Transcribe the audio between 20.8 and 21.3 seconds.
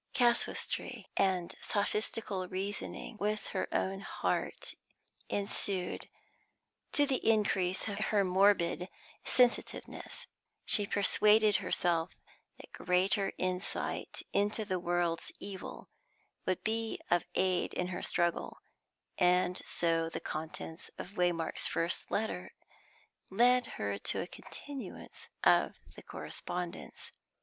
of